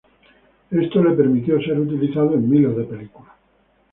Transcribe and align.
Esto 0.71 1.03
le 1.03 1.11
permitió 1.11 1.61
ser 1.61 1.79
utilizado 1.79 2.33
en 2.33 2.49
miles 2.49 2.75
de 2.75 2.85
películas. 2.85 3.33